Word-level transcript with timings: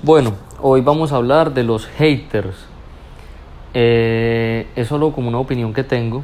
Bueno, 0.00 0.34
hoy 0.62 0.80
vamos 0.80 1.10
a 1.10 1.16
hablar 1.16 1.54
de 1.54 1.64
los 1.64 1.88
haters. 1.88 2.54
Eh, 3.74 4.68
es 4.76 4.86
solo 4.86 5.10
como 5.10 5.26
una 5.26 5.38
opinión 5.38 5.74
que 5.74 5.82
tengo, 5.82 6.22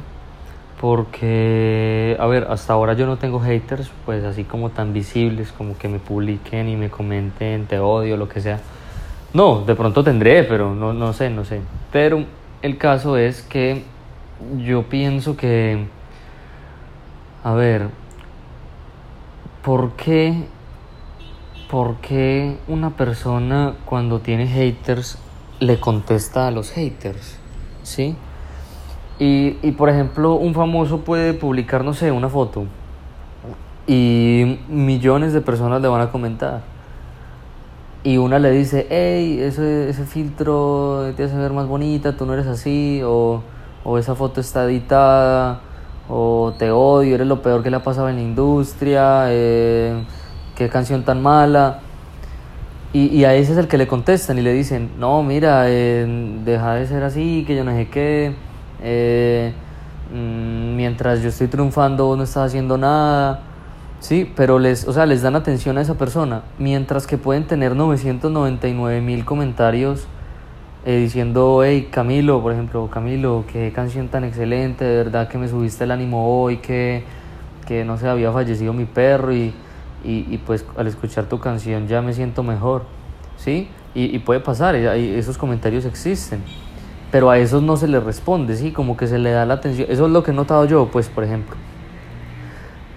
porque, 0.79 2.15
a 2.17 2.25
ver, 2.25 2.47
hasta 2.49 2.71
ahora 2.71 2.93
yo 2.93 3.05
no 3.05 3.17
tengo 3.17 3.41
haters, 3.41 3.91
pues 4.05 4.23
así 4.23 4.45
como 4.45 4.69
tan 4.69 4.93
visibles, 4.93 5.51
como 5.51 5.77
que 5.77 5.89
me 5.89 5.99
publiquen 5.99 6.69
y 6.69 6.77
me 6.77 6.89
comenten, 6.89 7.65
te 7.65 7.77
odio, 7.77 8.15
lo 8.15 8.29
que 8.29 8.39
sea. 8.39 8.61
No, 9.33 9.65
de 9.65 9.75
pronto 9.75 10.05
tendré, 10.05 10.45
pero 10.45 10.73
no, 10.73 10.93
no 10.93 11.11
sé, 11.11 11.29
no 11.29 11.43
sé. 11.43 11.59
Pero 11.91 12.23
el 12.61 12.77
caso 12.77 13.17
es 13.17 13.41
que 13.41 13.83
yo 14.57 14.83
pienso 14.83 15.35
que, 15.35 15.85
a 17.43 17.53
ver, 17.53 17.89
¿por 19.65 19.91
qué 19.97 20.45
¿por 21.69 21.95
qué 21.97 22.57
una 22.67 22.91
persona 22.91 23.75
cuando 23.85 24.19
tiene 24.19 24.47
haters 24.47 25.17
le 25.59 25.79
contesta 25.79 26.47
a 26.47 26.51
los 26.51 26.71
haters? 26.71 27.37
¿Sí? 27.83 28.15
Y, 29.19 29.57
y, 29.61 29.71
por 29.71 29.89
ejemplo, 29.89 30.35
un 30.35 30.53
famoso 30.53 31.01
puede 31.01 31.33
publicar, 31.33 31.83
no 31.83 31.93
sé, 31.93 32.11
una 32.11 32.29
foto 32.29 32.65
y 33.87 34.59
millones 34.67 35.33
de 35.33 35.41
personas 35.41 35.81
le 35.81 35.87
van 35.87 36.01
a 36.01 36.11
comentar. 36.11 36.61
Y 38.03 38.17
una 38.17 38.37
le 38.37 38.51
dice, 38.51 38.85
hey, 38.89 39.39
ese, 39.41 39.89
ese 39.89 40.05
filtro 40.05 41.11
te 41.17 41.23
hace 41.23 41.35
ver 41.35 41.53
más 41.53 41.67
bonita, 41.67 42.15
tú 42.15 42.25
no 42.25 42.33
eres 42.33 42.45
así, 42.45 43.01
o, 43.03 43.41
o 43.83 43.97
esa 43.97 44.13
foto 44.13 44.41
está 44.41 44.65
editada, 44.65 45.61
o 46.07 46.53
te 46.57 46.69
odio, 46.69 47.15
eres 47.15 47.27
lo 47.27 47.41
peor 47.41 47.63
que 47.63 47.71
le 47.71 47.77
ha 47.77 47.83
pasado 47.83 48.09
en 48.09 48.17
la 48.17 48.21
industria. 48.21 49.25
Eh, 49.29 50.03
qué 50.55 50.69
canción 50.69 51.03
tan 51.03 51.21
mala. 51.21 51.79
Y, 52.93 53.25
a 53.25 53.35
ese 53.35 53.51
es 53.51 53.57
el 53.57 53.67
que 53.67 53.77
le 53.77 53.87
contestan 53.87 54.37
y 54.39 54.41
le 54.41 54.53
dicen, 54.53 54.91
no, 54.97 55.21
mira, 55.21 55.65
eh, 55.67 56.07
deja 56.45 56.75
de 56.75 56.87
ser 56.87 57.03
así, 57.03 57.43
que 57.45 57.53
yo 57.53 57.65
no 57.65 57.71
sé 57.71 57.89
qué. 57.89 58.33
Eh, 58.81 59.51
mm, 60.13 60.77
mientras 60.77 61.21
yo 61.21 61.27
estoy 61.27 61.47
triunfando, 61.47 62.05
vos 62.05 62.17
no 62.17 62.23
estás 62.23 62.47
haciendo 62.47 62.77
nada. 62.77 63.41
Sí, 63.99 64.31
pero 64.33 64.59
les, 64.59 64.87
o 64.87 64.93
sea, 64.93 65.05
les 65.05 65.21
dan 65.23 65.35
atención 65.35 65.77
a 65.77 65.81
esa 65.81 65.95
persona. 65.95 66.43
Mientras 66.57 67.05
que 67.05 67.17
pueden 67.17 67.47
tener 67.47 67.75
999 67.75 69.01
mil 69.01 69.25
comentarios 69.25 70.07
eh, 70.85 70.97
diciendo, 70.97 71.63
hey, 71.65 71.89
Camilo, 71.91 72.41
por 72.41 72.53
ejemplo, 72.53 72.89
Camilo, 72.89 73.43
qué 73.51 73.73
canción 73.73 74.07
tan 74.07 74.23
excelente, 74.23 74.85
de 74.85 74.95
verdad 74.97 75.27
que 75.27 75.37
me 75.37 75.49
subiste 75.49 75.83
el 75.83 75.91
ánimo 75.91 76.43
hoy, 76.43 76.57
que, 76.57 77.03
que 77.67 77.83
no 77.83 77.97
sé, 77.97 78.07
había 78.07 78.31
fallecido 78.31 78.71
mi 78.71 78.85
perro 78.85 79.33
y 79.33 79.53
y, 80.05 80.37
pues 80.45 80.65
al 80.77 80.87
escuchar 80.87 81.25
tu 81.25 81.39
canción 81.39 81.87
ya 81.87 82.01
me 82.01 82.13
siento 82.13 82.43
mejor, 82.43 82.83
¿sí? 83.37 83.69
Y, 83.93 84.19
puede 84.19 84.39
pasar, 84.41 84.75
esos 84.75 85.37
comentarios 85.37 85.85
existen, 85.85 86.41
pero 87.11 87.29
a 87.29 87.37
esos 87.37 87.63
no 87.63 87.77
se 87.77 87.87
les 87.87 88.03
responde, 88.03 88.55
¿sí? 88.55 88.71
Como 88.71 88.97
que 88.97 89.07
se 89.07 89.17
le 89.17 89.31
da 89.31 89.45
la 89.45 89.55
atención, 89.55 89.87
eso 89.89 90.05
es 90.05 90.11
lo 90.11 90.21
que 90.23 90.31
he 90.31 90.33
notado 90.33 90.65
yo, 90.65 90.89
pues, 90.91 91.07
por 91.07 91.23
ejemplo. 91.23 91.55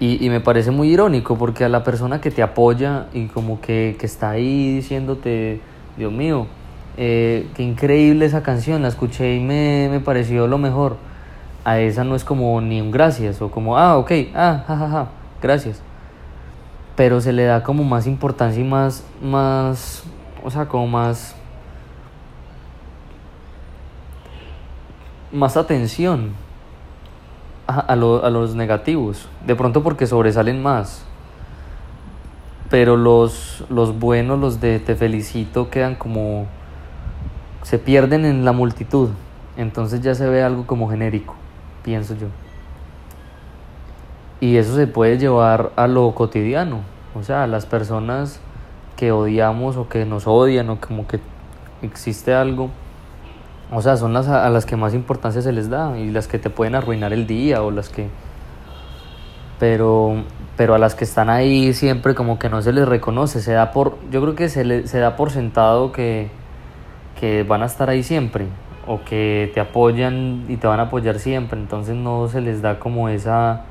Y, 0.00 0.24
y 0.24 0.28
me 0.30 0.40
parece 0.40 0.70
muy 0.70 0.90
irónico 0.90 1.36
porque 1.36 1.64
a 1.64 1.68
la 1.68 1.82
persona 1.82 2.20
que 2.20 2.30
te 2.30 2.42
apoya 2.42 3.06
y 3.12 3.26
como 3.26 3.60
que, 3.60 3.96
que 3.98 4.06
está 4.06 4.30
ahí 4.30 4.74
diciéndote, 4.76 5.60
Dios 5.96 6.12
mío, 6.12 6.46
eh, 6.96 7.48
qué 7.54 7.62
increíble 7.62 8.24
esa 8.24 8.42
canción, 8.42 8.82
la 8.82 8.88
escuché 8.88 9.36
y 9.36 9.40
me, 9.40 9.88
me 9.90 10.00
pareció 10.00 10.46
lo 10.46 10.58
mejor. 10.58 10.96
A 11.64 11.80
esa 11.80 12.04
no 12.04 12.14
es 12.16 12.24
como 12.24 12.60
ni 12.60 12.80
un 12.80 12.90
gracias 12.90 13.42
o 13.42 13.50
como, 13.50 13.76
ah, 13.76 13.98
ok, 13.98 14.12
ah, 14.34 14.64
jajaja, 14.66 14.88
ja, 14.88 14.88
ja, 14.88 15.08
gracias 15.42 15.87
pero 16.98 17.20
se 17.20 17.32
le 17.32 17.44
da 17.44 17.62
como 17.62 17.84
más 17.84 18.08
importancia 18.08 18.60
y 18.60 18.66
más, 18.66 19.04
más, 19.22 20.02
o 20.42 20.50
sea, 20.50 20.66
como 20.66 20.88
más, 20.88 21.36
más 25.30 25.56
atención 25.56 26.32
a, 27.68 27.78
a, 27.78 27.92
a 27.92 27.94
los 27.94 28.56
negativos, 28.56 29.28
de 29.46 29.54
pronto 29.54 29.84
porque 29.84 30.08
sobresalen 30.08 30.60
más, 30.60 31.04
pero 32.68 32.96
los, 32.96 33.62
los 33.70 33.96
buenos, 33.96 34.40
los 34.40 34.60
de 34.60 34.80
te 34.80 34.96
felicito, 34.96 35.70
quedan 35.70 35.94
como, 35.94 36.46
se 37.62 37.78
pierden 37.78 38.24
en 38.24 38.44
la 38.44 38.50
multitud, 38.50 39.10
entonces 39.56 40.00
ya 40.00 40.16
se 40.16 40.28
ve 40.28 40.42
algo 40.42 40.66
como 40.66 40.90
genérico, 40.90 41.36
pienso 41.84 42.16
yo. 42.16 42.26
Y 44.40 44.56
eso 44.56 44.74
se 44.76 44.86
puede 44.86 45.18
llevar 45.18 45.72
a 45.76 45.88
lo 45.88 46.14
cotidiano, 46.14 46.80
o 47.14 47.22
sea, 47.22 47.44
a 47.44 47.46
las 47.46 47.66
personas 47.66 48.40
que 48.96 49.12
odiamos 49.12 49.76
o 49.76 49.88
que 49.88 50.04
nos 50.04 50.26
odian 50.26 50.70
o 50.70 50.80
como 50.80 51.06
que 51.06 51.20
existe 51.82 52.34
algo, 52.34 52.70
o 53.70 53.82
sea, 53.82 53.96
son 53.96 54.12
las 54.12 54.28
a 54.28 54.48
las 54.48 54.64
que 54.64 54.76
más 54.76 54.94
importancia 54.94 55.42
se 55.42 55.52
les 55.52 55.68
da 55.68 55.98
y 55.98 56.10
las 56.10 56.26
que 56.26 56.38
te 56.38 56.50
pueden 56.50 56.74
arruinar 56.74 57.12
el 57.12 57.26
día 57.26 57.62
o 57.62 57.70
las 57.70 57.88
que... 57.88 58.08
Pero, 59.58 60.22
pero 60.56 60.74
a 60.74 60.78
las 60.78 60.94
que 60.94 61.02
están 61.04 61.28
ahí 61.28 61.72
siempre 61.74 62.14
como 62.14 62.38
que 62.38 62.48
no 62.48 62.62
se 62.62 62.72
les 62.72 62.86
reconoce, 62.86 63.40
se 63.40 63.52
da 63.52 63.72
por, 63.72 63.98
yo 64.10 64.22
creo 64.22 64.36
que 64.36 64.48
se, 64.48 64.64
le, 64.64 64.86
se 64.86 65.00
da 65.00 65.16
por 65.16 65.32
sentado 65.32 65.90
que, 65.90 66.30
que 67.18 67.42
van 67.42 67.62
a 67.62 67.66
estar 67.66 67.90
ahí 67.90 68.04
siempre 68.04 68.46
o 68.86 69.00
que 69.04 69.50
te 69.52 69.60
apoyan 69.60 70.44
y 70.48 70.56
te 70.56 70.68
van 70.68 70.78
a 70.78 70.84
apoyar 70.84 71.18
siempre, 71.18 71.58
entonces 71.58 71.96
no 71.96 72.28
se 72.28 72.40
les 72.40 72.62
da 72.62 72.78
como 72.78 73.08
esa 73.08 73.64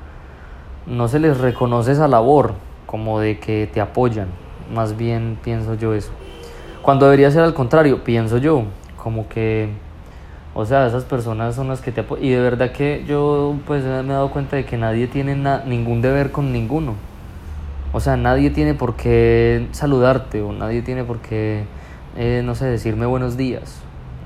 no 0.88 1.08
se 1.08 1.20
les 1.20 1.38
reconoce 1.40 1.92
esa 1.92 2.08
labor, 2.08 2.54
como 2.86 3.20
de 3.20 3.40
que 3.40 3.70
te 3.72 3.82
apoyan, 3.82 4.30
más 4.74 4.98
bien 4.98 5.38
pienso 5.44 5.76
yo 5.76 5.94
eso. 5.94 6.12
Cuando 6.82 7.06
debería 7.06 7.30
ser 7.30 7.42
al 7.42 7.54
contrario, 7.54 8.04
pienso 8.04 8.38
yo, 8.38 8.64
como 8.96 9.28
que, 9.28 9.70
o 10.56 10.66
sea, 10.66 10.88
esas 10.88 11.04
personas 11.04 11.56
son 11.56 11.68
las 11.68 11.82
que 11.82 11.92
te 11.92 12.02
apoyan. 12.02 12.26
Y 12.26 12.30
de 12.30 12.40
verdad 12.40 12.72
que 12.72 13.04
yo 13.06 13.56
pues 13.68 13.84
me 13.84 14.00
he 14.00 14.08
dado 14.08 14.32
cuenta 14.32 14.56
de 14.56 14.66
que 14.66 14.78
nadie 14.78 15.08
tiene 15.08 15.36
ningún 15.66 16.02
deber 16.02 16.32
con 16.32 16.54
ninguno. 16.54 16.96
O 17.94 18.00
sea, 18.00 18.16
nadie 18.16 18.50
tiene 18.50 18.74
por 18.74 18.96
qué 18.96 19.68
saludarte 19.72 20.42
o 20.42 20.54
nadie 20.54 20.82
tiene 20.82 21.04
por 21.04 21.20
qué, 21.20 21.66
eh, 22.18 22.42
no 22.46 22.56
sé, 22.56 22.66
decirme 22.66 23.06
buenos 23.06 23.36
días. 23.36 23.82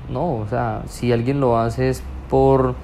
No, 0.08 0.36
o 0.36 0.46
sea, 0.48 0.82
si 0.86 1.12
alguien 1.12 1.40
lo 1.40 1.58
hace 1.58 1.88
es 1.88 2.02
por, 2.28 2.74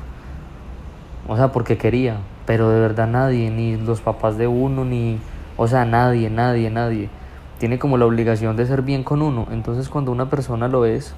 o 1.29 1.37
sea, 1.37 1.53
porque 1.53 1.79
quería, 1.79 2.17
pero 2.49 2.71
de 2.71 2.81
verdad 2.81 3.07
nadie, 3.07 3.51
ni 3.51 3.77
los 3.77 4.01
papás 4.01 4.39
de 4.39 4.47
uno, 4.47 4.83
ni, 4.83 5.19
o 5.59 5.69
sea, 5.69 5.85
nadie, 5.85 6.31
nadie, 6.31 6.71
nadie, 6.71 7.11
tiene 7.59 7.79
como 7.79 7.99
la 7.99 8.07
obligación 8.07 8.57
de 8.57 8.65
ser 8.65 8.81
bien 8.81 9.05
con 9.05 9.21
uno. 9.21 9.47
Entonces 9.51 9.91
cuando 9.91 10.13
una 10.13 10.31
persona 10.31 10.67
lo 10.67 10.87
es, 10.87 11.13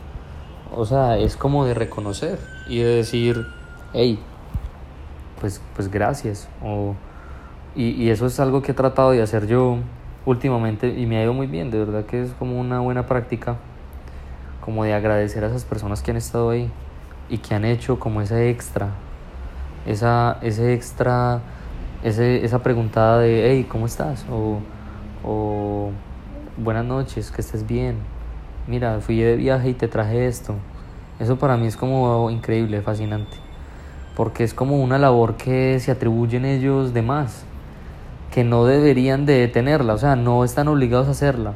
o 0.74 0.84
sea, 0.84 1.18
es 1.18 1.36
como 1.36 1.64
de 1.64 1.74
reconocer 1.74 2.40
y 2.68 2.80
de 2.80 2.96
decir, 2.96 3.46
hey, 3.92 4.18
pues, 5.40 5.62
pues 5.76 5.88
gracias. 5.88 6.48
O, 6.64 6.96
y, 7.76 7.90
y 7.90 8.10
eso 8.10 8.26
es 8.26 8.40
algo 8.40 8.60
que 8.60 8.72
he 8.72 8.74
tratado 8.74 9.12
de 9.12 9.22
hacer 9.22 9.46
yo 9.46 9.76
últimamente 10.26 10.88
y 10.88 11.06
me 11.06 11.18
ha 11.18 11.22
ido 11.22 11.32
muy 11.32 11.46
bien, 11.46 11.70
de 11.70 11.78
verdad 11.78 12.06
que 12.06 12.24
es 12.24 12.32
como 12.40 12.58
una 12.58 12.80
buena 12.80 13.06
práctica, 13.06 13.54
como 14.64 14.82
de 14.82 14.94
agradecer 14.94 15.44
a 15.44 15.46
esas 15.46 15.64
personas 15.64 16.02
que 16.02 16.10
han 16.10 16.16
estado 16.16 16.50
ahí 16.50 16.68
y 17.28 17.38
que 17.38 17.54
han 17.54 17.64
hecho 17.64 18.00
como 18.00 18.20
ese 18.20 18.50
extra 18.50 18.88
esa, 19.86 20.38
ese 20.42 20.74
extra, 20.74 21.40
ese, 22.02 22.44
esa 22.44 22.62
preguntada 22.62 23.18
de, 23.18 23.50
hey, 23.50 23.66
¿cómo 23.68 23.86
estás? 23.86 24.24
O, 24.30 24.58
o 25.24 25.90
buenas 26.56 26.84
noches, 26.84 27.30
que 27.30 27.40
estés 27.40 27.66
bien. 27.66 27.96
Mira, 28.66 29.00
fui 29.00 29.18
de 29.18 29.36
viaje 29.36 29.70
y 29.70 29.74
te 29.74 29.88
traje 29.88 30.26
esto. 30.26 30.54
Eso 31.18 31.38
para 31.38 31.56
mí 31.56 31.66
es 31.66 31.76
como 31.76 32.30
increíble, 32.30 32.80
fascinante. 32.82 33.36
Porque 34.16 34.44
es 34.44 34.54
como 34.54 34.82
una 34.82 34.98
labor 34.98 35.36
que 35.36 35.78
se 35.80 35.90
atribuyen 35.90 36.44
ellos 36.44 36.92
de 36.92 37.02
más. 37.02 37.44
Que 38.30 38.44
no 38.44 38.64
deberían 38.64 39.26
de 39.26 39.48
tenerla, 39.48 39.94
o 39.94 39.98
sea, 39.98 40.14
no 40.14 40.44
están 40.44 40.68
obligados 40.68 41.08
a 41.08 41.12
hacerla. 41.12 41.54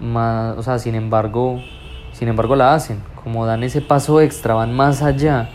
Más, 0.00 0.58
o 0.58 0.62
sea, 0.62 0.78
sin 0.78 0.94
embargo, 0.94 1.60
sin 2.12 2.28
embargo 2.28 2.56
la 2.56 2.74
hacen. 2.74 2.98
Como 3.22 3.46
dan 3.46 3.62
ese 3.62 3.80
paso 3.80 4.20
extra, 4.20 4.54
van 4.54 4.74
más 4.74 5.02
allá 5.02 5.48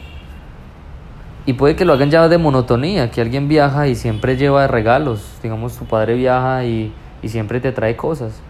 y 1.45 1.53
puede 1.53 1.75
que 1.75 1.85
lo 1.85 1.93
hagan 1.93 2.11
ya 2.11 2.27
de 2.27 2.37
monotonía, 2.37 3.09
que 3.09 3.19
alguien 3.19 3.47
viaja 3.47 3.87
y 3.87 3.95
siempre 3.95 4.37
lleva 4.37 4.67
regalos. 4.67 5.39
Digamos, 5.41 5.75
tu 5.75 5.85
padre 5.85 6.13
viaja 6.13 6.63
y, 6.65 6.93
y 7.23 7.29
siempre 7.29 7.59
te 7.59 7.71
trae 7.71 7.95
cosas. 7.95 8.41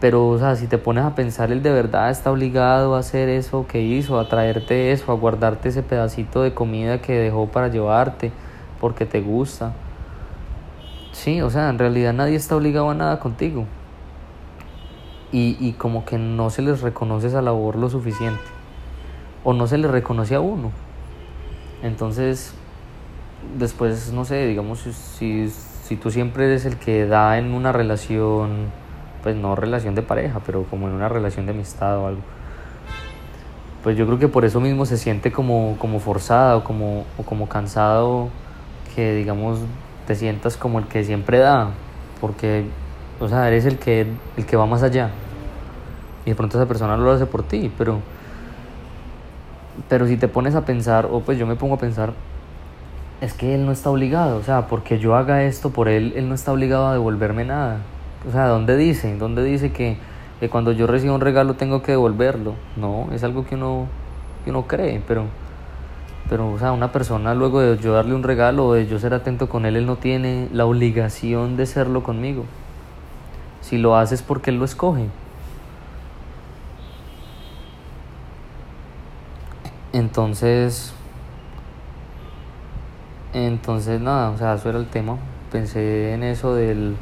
Pero, 0.00 0.28
o 0.28 0.38
sea, 0.38 0.56
si 0.56 0.66
te 0.66 0.78
pones 0.78 1.04
a 1.04 1.14
pensar, 1.14 1.52
él 1.52 1.62
de 1.62 1.70
verdad 1.70 2.10
está 2.10 2.30
obligado 2.30 2.94
a 2.94 3.00
hacer 3.00 3.28
eso 3.28 3.66
que 3.66 3.82
hizo, 3.82 4.18
a 4.18 4.28
traerte 4.28 4.92
eso, 4.92 5.12
a 5.12 5.14
guardarte 5.14 5.68
ese 5.68 5.82
pedacito 5.82 6.42
de 6.42 6.54
comida 6.54 7.00
que 7.00 7.12
dejó 7.12 7.46
para 7.48 7.68
llevarte, 7.68 8.32
porque 8.80 9.04
te 9.04 9.20
gusta. 9.20 9.72
Sí, 11.12 11.42
o 11.42 11.50
sea, 11.50 11.68
en 11.68 11.78
realidad 11.78 12.12
nadie 12.12 12.36
está 12.36 12.56
obligado 12.56 12.90
a 12.90 12.94
nada 12.94 13.20
contigo. 13.20 13.66
Y, 15.30 15.56
y 15.60 15.72
como 15.72 16.04
que 16.04 16.16
no 16.16 16.48
se 16.48 16.62
les 16.62 16.80
reconoce 16.80 17.26
esa 17.26 17.42
labor 17.42 17.76
lo 17.76 17.90
suficiente. 17.90 18.42
O 19.42 19.52
no 19.52 19.66
se 19.66 19.78
les 19.78 19.90
reconoce 19.90 20.34
a 20.34 20.40
uno. 20.40 20.70
Entonces, 21.84 22.54
después, 23.58 24.10
no 24.12 24.24
sé, 24.24 24.46
digamos, 24.46 24.80
si, 24.80 25.48
si 25.48 25.96
tú 25.96 26.10
siempre 26.10 26.46
eres 26.46 26.64
el 26.64 26.76
que 26.76 27.06
da 27.06 27.38
en 27.38 27.52
una 27.52 27.72
relación, 27.72 28.72
pues 29.22 29.36
no 29.36 29.54
relación 29.54 29.94
de 29.94 30.02
pareja, 30.02 30.40
pero 30.44 30.64
como 30.64 30.88
en 30.88 30.94
una 30.94 31.08
relación 31.08 31.44
de 31.44 31.52
amistad 31.52 31.98
o 31.98 32.06
algo. 32.06 32.22
Pues 33.82 33.98
yo 33.98 34.06
creo 34.06 34.18
que 34.18 34.28
por 34.28 34.46
eso 34.46 34.60
mismo 34.60 34.86
se 34.86 34.96
siente 34.96 35.30
como, 35.30 35.76
como 35.78 36.00
forzada 36.00 36.56
o 36.56 36.64
como, 36.64 37.04
o 37.18 37.22
como 37.22 37.48
cansado 37.50 38.30
que 38.96 39.14
digamos 39.14 39.58
te 40.06 40.14
sientas 40.14 40.56
como 40.56 40.78
el 40.78 40.86
que 40.86 41.04
siempre 41.04 41.38
da, 41.38 41.70
porque 42.18 42.64
o 43.20 43.28
sea, 43.28 43.46
eres 43.46 43.66
el 43.66 43.78
que, 43.78 44.06
el 44.36 44.46
que 44.46 44.56
va 44.56 44.66
más 44.66 44.82
allá. 44.82 45.10
Y 46.24 46.30
de 46.30 46.34
pronto 46.34 46.58
esa 46.58 46.66
persona 46.66 46.96
lo 46.96 47.10
hace 47.12 47.26
por 47.26 47.42
ti, 47.42 47.70
pero 47.76 48.00
pero 49.88 50.06
si 50.06 50.16
te 50.16 50.28
pones 50.28 50.54
a 50.54 50.64
pensar, 50.64 51.08
o 51.10 51.20
pues 51.20 51.38
yo 51.38 51.46
me 51.46 51.56
pongo 51.56 51.74
a 51.74 51.78
pensar, 51.78 52.12
es 53.20 53.32
que 53.32 53.54
él 53.54 53.64
no 53.64 53.72
está 53.72 53.90
obligado, 53.90 54.36
o 54.36 54.42
sea, 54.42 54.66
porque 54.66 54.98
yo 54.98 55.14
haga 55.16 55.44
esto 55.44 55.70
por 55.70 55.88
él, 55.88 56.12
él 56.16 56.28
no 56.28 56.34
está 56.34 56.52
obligado 56.52 56.86
a 56.88 56.92
devolverme 56.92 57.44
nada. 57.44 57.78
O 58.28 58.32
sea, 58.32 58.46
¿dónde 58.48 58.76
dice? 58.76 59.16
¿Dónde 59.16 59.44
dice 59.44 59.72
que, 59.72 59.96
que 60.40 60.48
cuando 60.48 60.72
yo 60.72 60.86
recibo 60.86 61.14
un 61.14 61.20
regalo 61.20 61.54
tengo 61.54 61.82
que 61.82 61.92
devolverlo? 61.92 62.54
No, 62.76 63.08
es 63.12 63.24
algo 63.24 63.44
que 63.46 63.54
uno, 63.54 63.86
que 64.44 64.50
uno 64.50 64.66
cree, 64.66 65.02
pero, 65.06 65.24
pero, 66.28 66.50
o 66.52 66.58
sea, 66.58 66.72
una 66.72 66.92
persona 66.92 67.34
luego 67.34 67.60
de 67.60 67.78
yo 67.78 67.92
darle 67.92 68.14
un 68.14 68.22
regalo 68.22 68.66
o 68.66 68.74
de 68.74 68.86
yo 68.86 68.98
ser 68.98 69.14
atento 69.14 69.48
con 69.48 69.66
él, 69.66 69.76
él 69.76 69.86
no 69.86 69.96
tiene 69.96 70.48
la 70.52 70.66
obligación 70.66 71.56
de 71.56 71.66
serlo 71.66 72.02
conmigo. 72.02 72.44
Si 73.60 73.78
lo 73.78 73.96
hace 73.96 74.14
es 74.14 74.22
porque 74.22 74.50
él 74.50 74.58
lo 74.58 74.64
escoge. 74.64 75.08
Entonces, 79.94 80.92
entonces 83.32 84.00
nada, 84.00 84.30
o 84.30 84.38
sea, 84.38 84.54
eso 84.54 84.68
era 84.68 84.78
el 84.78 84.86
tema. 84.86 85.18
Pensé 85.52 86.14
en 86.14 86.24
eso 86.24 86.52
del, 86.52 86.96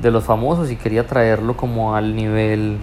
de 0.00 0.10
los 0.10 0.24
famosos 0.24 0.70
y 0.70 0.76
quería 0.76 1.06
traerlo 1.06 1.58
como 1.58 1.94
al 1.94 2.16
nivel 2.16 2.78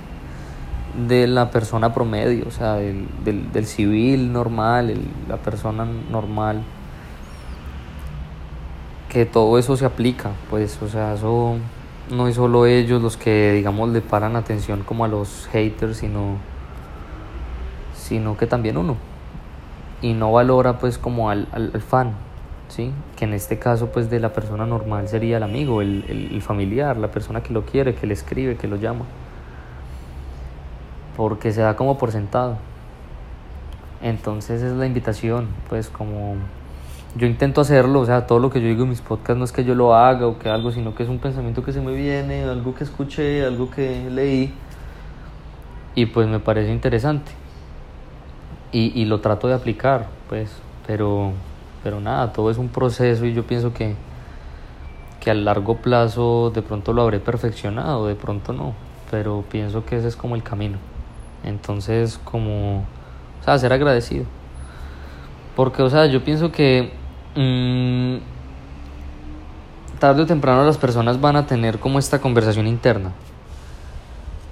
de 1.07 1.25
la 1.25 1.49
persona 1.49 1.91
promedio, 1.95 2.45
o 2.47 2.51
sea, 2.51 2.75
del, 2.75 3.07
del, 3.51 3.65
civil 3.65 4.31
normal, 4.31 4.93
la 5.27 5.37
persona 5.37 5.83
normal. 6.11 6.61
Que 9.09 9.25
todo 9.25 9.57
eso 9.57 9.75
se 9.77 9.85
aplica, 9.85 10.29
pues, 10.51 10.79
o 10.83 10.87
sea, 10.87 11.15
eso 11.15 11.55
no 12.11 12.27
es 12.27 12.35
solo 12.35 12.67
ellos 12.67 13.01
los 13.01 13.17
que, 13.17 13.53
digamos, 13.53 13.89
le 13.89 14.01
paran 14.01 14.35
atención 14.35 14.83
como 14.83 15.05
a 15.05 15.07
los 15.07 15.47
haters, 15.51 15.97
sino, 15.97 16.37
sino 17.95 18.37
que 18.37 18.45
también 18.45 18.77
uno 18.77 19.08
y 20.01 20.13
no 20.13 20.31
valora 20.31 20.77
pues 20.79 20.97
como 20.97 21.29
al, 21.29 21.47
al, 21.51 21.81
fan, 21.81 22.13
¿sí? 22.69 22.91
que 23.17 23.25
en 23.25 23.33
este 23.33 23.59
caso 23.59 23.87
pues 23.87 24.09
de 24.09 24.19
la 24.19 24.33
persona 24.33 24.65
normal 24.65 25.07
sería 25.07 25.37
el 25.37 25.43
amigo, 25.43 25.81
el, 25.81 26.05
el, 26.07 26.41
familiar, 26.41 26.97
la 26.97 27.11
persona 27.11 27.41
que 27.41 27.53
lo 27.53 27.65
quiere, 27.65 27.95
que 27.95 28.07
le 28.07 28.13
escribe, 28.13 28.55
que 28.55 28.67
lo 28.67 28.77
llama, 28.77 29.05
porque 31.17 31.51
se 31.51 31.61
da 31.61 31.75
como 31.75 31.97
por 31.97 32.11
sentado. 32.11 32.57
Entonces 34.01 34.61
es 34.61 34.71
la 34.73 34.85
invitación, 34.85 35.47
pues 35.67 35.89
como 35.89 36.35
yo 37.17 37.27
intento 37.27 37.59
hacerlo, 37.59 37.99
o 37.99 38.05
sea, 38.05 38.27
todo 38.27 38.39
lo 38.39 38.49
que 38.49 38.61
yo 38.61 38.67
digo 38.67 38.83
en 38.83 38.89
mis 38.89 39.01
podcasts 39.01 39.37
no 39.37 39.43
es 39.43 39.51
que 39.51 39.65
yo 39.65 39.75
lo 39.75 39.93
haga 39.95 40.27
o 40.27 40.39
que 40.39 40.47
algo, 40.47 40.71
sino 40.71 40.95
que 40.95 41.03
es 41.03 41.09
un 41.09 41.19
pensamiento 41.19 41.63
que 41.63 41.73
se 41.73 41.81
me 41.81 41.93
viene, 41.93 42.43
algo 42.43 42.73
que 42.73 42.85
escuché, 42.85 43.45
algo 43.45 43.69
que 43.69 44.09
leí 44.09 44.53
y 45.95 46.05
pues 46.05 46.27
me 46.27 46.39
parece 46.39 46.71
interesante 46.71 47.31
y, 48.71 48.99
y 48.99 49.05
lo 49.05 49.21
trato 49.21 49.47
de 49.47 49.53
aplicar, 49.53 50.07
pues, 50.27 50.51
pero, 50.85 51.33
pero 51.83 51.99
nada, 51.99 52.31
todo 52.33 52.51
es 52.51 52.57
un 52.57 52.69
proceso 52.69 53.25
y 53.25 53.33
yo 53.33 53.45
pienso 53.45 53.73
que, 53.73 53.95
que 55.19 55.31
a 55.31 55.33
largo 55.33 55.77
plazo 55.77 56.51
de 56.53 56.61
pronto 56.61 56.93
lo 56.93 57.01
habré 57.01 57.19
perfeccionado, 57.19 58.07
de 58.07 58.15
pronto 58.15 58.53
no, 58.53 58.73
pero 59.09 59.43
pienso 59.49 59.85
que 59.85 59.97
ese 59.97 60.07
es 60.07 60.15
como 60.15 60.35
el 60.35 60.43
camino. 60.43 60.77
Entonces, 61.43 62.19
como, 62.23 62.79
o 62.79 63.43
sea, 63.43 63.57
ser 63.57 63.73
agradecido. 63.73 64.25
Porque, 65.55 65.81
o 65.81 65.89
sea, 65.89 66.05
yo 66.05 66.23
pienso 66.23 66.51
que 66.51 66.93
mmm, 67.35 68.17
tarde 69.99 70.23
o 70.23 70.25
temprano 70.25 70.63
las 70.63 70.77
personas 70.77 71.19
van 71.19 71.35
a 71.35 71.45
tener 71.47 71.79
como 71.79 71.99
esta 71.99 72.19
conversación 72.19 72.67
interna 72.67 73.11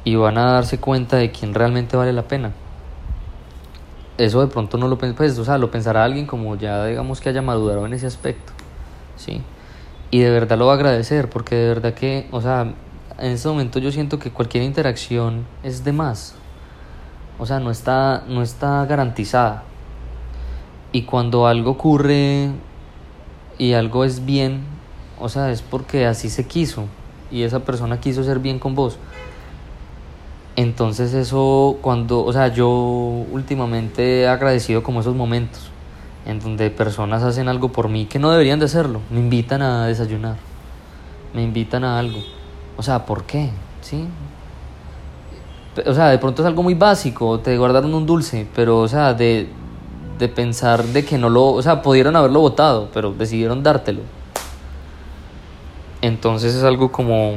y 0.03 0.15
van 0.15 0.37
a 0.37 0.53
darse 0.53 0.79
cuenta 0.79 1.17
de 1.17 1.31
quién 1.31 1.53
realmente 1.53 1.97
vale 1.97 2.13
la 2.13 2.23
pena 2.23 2.51
eso 4.17 4.41
de 4.41 4.47
pronto 4.47 4.77
no 4.77 4.87
lo 4.87 4.97
pues, 4.97 5.37
o 5.37 5.45
sea, 5.45 5.57
lo 5.57 5.69
pensará 5.71 6.03
alguien 6.03 6.25
como 6.25 6.55
ya 6.55 6.85
digamos 6.85 7.21
que 7.21 7.29
haya 7.29 7.41
madurado 7.41 7.85
en 7.85 7.93
ese 7.93 8.07
aspecto, 8.07 8.53
¿sí? 9.15 9.41
Y 10.09 10.19
de 10.19 10.31
verdad 10.31 10.57
lo 10.57 10.67
va 10.67 10.73
a 10.73 10.75
agradecer, 10.75 11.29
porque 11.29 11.55
de 11.55 11.67
verdad 11.67 11.93
que, 11.93 12.27
o 12.31 12.41
sea, 12.41 12.73
en 13.19 13.31
este 13.31 13.47
momento 13.47 13.79
yo 13.79 13.91
siento 13.91 14.19
que 14.19 14.31
cualquier 14.31 14.63
interacción 14.63 15.45
es 15.63 15.83
de 15.83 15.91
más. 15.91 16.35
O 17.39 17.45
sea, 17.45 17.59
no 17.59 17.71
está, 17.71 18.23
no 18.27 18.41
está 18.41 18.85
garantizada. 18.85 19.63
Y 20.91 21.03
cuando 21.03 21.45
algo 21.45 21.71
ocurre 21.71 22.51
y 23.57 23.73
algo 23.73 24.05
es 24.05 24.25
bien, 24.25 24.63
o 25.19 25.29
sea, 25.29 25.51
es 25.51 25.61
porque 25.61 26.05
así 26.05 26.29
se 26.29 26.47
quiso 26.47 26.85
y 27.29 27.43
esa 27.43 27.59
persona 27.59 27.99
quiso 27.99 28.23
ser 28.23 28.39
bien 28.39 28.59
con 28.59 28.75
vos. 28.75 28.97
Entonces 30.57 31.13
eso 31.13 31.77
cuando, 31.83 32.25
o 32.25 32.33
sea, 32.33 32.47
yo 32.47 32.67
últimamente 32.67 34.21
he 34.21 34.27
agradecido 34.27 34.81
como 34.81 35.01
esos 35.01 35.15
momentos 35.15 35.69
en 36.25 36.39
donde 36.39 36.71
personas 36.71 37.21
hacen 37.21 37.47
algo 37.47 37.71
por 37.71 37.89
mí 37.89 38.07
que 38.07 38.17
no 38.17 38.31
deberían 38.31 38.57
de 38.57 38.65
hacerlo, 38.65 39.01
me 39.11 39.19
invitan 39.19 39.61
a 39.61 39.85
desayunar, 39.85 40.35
me 41.35 41.43
invitan 41.43 41.83
a 41.83 41.99
algo. 41.99 42.19
O 42.75 42.81
sea, 42.81 43.05
¿por 43.05 43.25
qué? 43.25 43.51
¿Sí? 43.81 44.07
O 45.85 45.93
sea, 45.93 46.07
de 46.07 46.17
pronto 46.17 46.41
es 46.41 46.47
algo 46.47 46.63
muy 46.63 46.73
básico, 46.73 47.39
te 47.39 47.55
guardaron 47.55 47.93
un 47.93 48.07
dulce, 48.07 48.47
pero 48.55 48.79
o 48.79 48.87
sea, 48.87 49.13
de, 49.13 49.47
de 50.17 50.27
pensar 50.27 50.83
de 50.83 51.05
que 51.05 51.19
no 51.19 51.29
lo, 51.29 51.51
o 51.51 51.61
sea, 51.61 51.83
pudieron 51.83 52.15
haberlo 52.15 52.39
votado, 52.39 52.89
pero 52.91 53.13
decidieron 53.13 53.61
dártelo. 53.61 54.01
Entonces 56.01 56.55
es 56.55 56.63
algo 56.63 56.91
como 56.91 57.35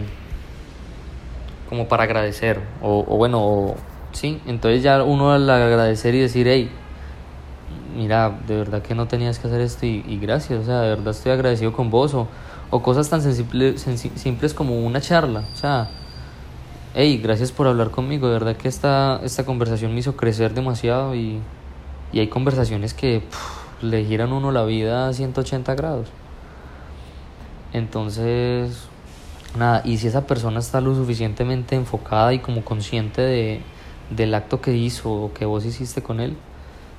como 1.71 1.87
para 1.87 2.03
agradecer, 2.03 2.61
o, 2.83 3.05
bueno, 3.17 3.77
sí, 4.11 4.41
entonces 4.47 4.83
ya 4.83 5.03
uno 5.05 5.33
al 5.33 5.49
agradecer 5.49 6.17
y 6.17 6.19
decir, 6.19 6.49
hey, 6.49 6.69
mira, 7.97 8.39
de 8.47 8.57
verdad 8.57 8.83
que 8.83 8.97
no 8.97 9.07
tenías 9.07 9.39
que 9.39 9.47
hacer 9.47 9.61
esto 9.61 9.87
y, 9.87 10.19
gracias, 10.21 10.63
o 10.63 10.65
sea, 10.65 10.81
de 10.81 10.89
verdad 10.91 11.11
estoy 11.11 11.31
agradecido 11.31 11.73
con 11.73 11.89
vos, 11.89 12.13
o, 12.13 12.27
o 12.71 12.83
cosas 12.83 13.09
tan 13.09 13.23
sensibles, 13.23 13.81
simples 14.17 14.53
como 14.53 14.85
una 14.85 15.01
charla, 15.01 15.45
o 15.55 15.57
sea, 15.57 15.89
hey, 16.95 17.21
gracias 17.23 17.53
por 17.53 17.69
hablar 17.69 17.93
conmigo, 17.93 18.27
de 18.27 18.33
verdad 18.33 18.57
que 18.57 18.67
esta, 18.67 19.21
esta 19.23 19.45
conversación 19.45 19.95
me 19.95 20.01
hizo 20.01 20.17
crecer 20.17 20.53
demasiado 20.53 21.15
y, 21.15 21.39
y 22.13 22.19
hay 22.19 22.27
conversaciones 22.27 22.95
que 22.95 23.23
le 23.81 24.05
giran 24.05 24.33
uno 24.33 24.51
la 24.51 24.65
vida 24.65 25.07
a 25.07 25.13
180 25.13 25.73
grados. 25.77 26.09
Entonces, 27.73 28.90
nada, 29.57 29.83
y 29.85 29.99
si 29.99 30.07
esa 30.09 30.27
persona 30.27 30.61
está 30.61 30.81
lo 30.81 30.95
suficientemente 30.95 31.77
enfocada 31.77 32.33
y 32.33 32.39
como 32.39 32.65
consciente 32.65 33.23
de, 33.23 33.63
del 34.11 34.35
acto 34.35 34.61
que 34.61 34.77
hizo 34.77 35.11
o 35.11 35.33
que 35.33 35.45
vos 35.45 35.65
hiciste 35.65 36.03
con 36.03 36.21
él, 36.21 36.37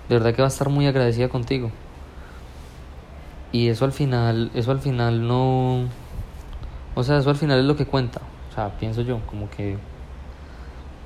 de 0.09 0.15
verdad 0.15 0.33
que 0.33 0.41
va 0.41 0.47
a 0.47 0.51
estar 0.51 0.69
muy 0.69 0.87
agradecida 0.87 1.29
contigo. 1.29 1.71
Y 3.51 3.67
eso 3.67 3.85
al 3.85 3.91
final, 3.91 4.51
eso 4.53 4.71
al 4.71 4.79
final 4.79 5.27
no, 5.27 5.85
o 6.95 7.03
sea, 7.03 7.17
eso 7.17 7.29
al 7.29 7.35
final 7.35 7.59
es 7.59 7.65
lo 7.65 7.75
que 7.75 7.85
cuenta. 7.85 8.21
O 8.49 8.53
sea, 8.53 8.77
pienso 8.77 9.01
yo, 9.01 9.19
como 9.27 9.49
que 9.49 9.77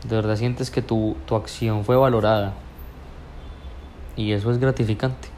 de 0.08 0.16
verdad 0.16 0.36
sientes 0.36 0.70
que 0.70 0.82
tu, 0.82 1.16
tu 1.26 1.36
acción 1.36 1.84
fue 1.84 1.96
valorada. 1.96 2.54
Y 4.16 4.32
eso 4.32 4.52
es 4.52 4.60
gratificante. 4.60 5.30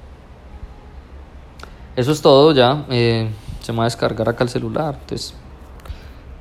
Eso 1.96 2.12
es 2.12 2.22
todo 2.22 2.52
ya. 2.54 2.86
Eh, 2.90 3.30
se 3.62 3.72
me 3.72 3.80
va 3.80 3.86
a 3.86 3.88
descargar 3.88 4.30
acá 4.30 4.44
el 4.44 4.50
celular. 4.50 4.98
Entonces 5.02 5.34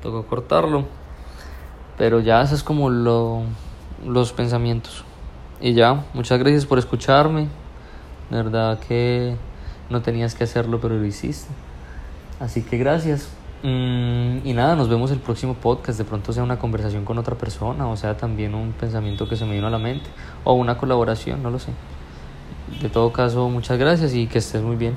tocó 0.02 0.26
cortarlo. 0.26 0.84
Pero 1.98 2.20
ya, 2.20 2.42
eso 2.42 2.54
es 2.54 2.62
como 2.62 2.90
lo, 2.90 3.42
los 4.06 4.32
pensamientos. 4.32 5.04
Y 5.60 5.72
ya, 5.72 6.04
muchas 6.12 6.38
gracias 6.38 6.66
por 6.66 6.78
escucharme. 6.78 7.48
De 8.30 8.36
verdad 8.36 8.78
que 8.80 9.36
no 9.88 10.02
tenías 10.02 10.34
que 10.34 10.44
hacerlo, 10.44 10.80
pero 10.80 10.96
lo 10.96 11.06
hiciste. 11.06 11.52
Así 12.40 12.62
que 12.62 12.76
gracias. 12.76 13.30
Mm, 13.62 14.46
y 14.46 14.52
nada, 14.52 14.76
nos 14.76 14.88
vemos 14.88 15.10
el 15.10 15.18
próximo 15.18 15.54
podcast. 15.54 15.98
De 15.98 16.04
pronto 16.04 16.32
sea 16.32 16.42
una 16.42 16.58
conversación 16.58 17.04
con 17.04 17.18
otra 17.18 17.36
persona, 17.36 17.88
o 17.88 17.96
sea 17.96 18.16
también 18.16 18.54
un 18.54 18.72
pensamiento 18.72 19.28
que 19.28 19.36
se 19.36 19.46
me 19.46 19.54
vino 19.54 19.66
a 19.66 19.70
la 19.70 19.78
mente, 19.78 20.06
o 20.44 20.52
una 20.52 20.76
colaboración, 20.76 21.42
no 21.42 21.50
lo 21.50 21.58
sé. 21.58 21.72
De 22.82 22.88
todo 22.90 23.12
caso, 23.12 23.48
muchas 23.48 23.78
gracias 23.78 24.12
y 24.14 24.26
que 24.26 24.38
estés 24.38 24.62
muy 24.62 24.76
bien. 24.76 24.94